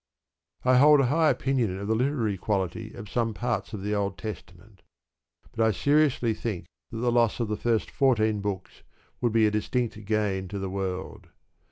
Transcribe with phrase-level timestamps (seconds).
[0.63, 4.17] I hold a high opinion of the literary quality of some parts of the Old
[4.17, 4.81] Testament;
[5.55, 8.81] but I seriously think that the loss of the first fourteen books
[9.21, 11.27] would be a distinct gain to the world.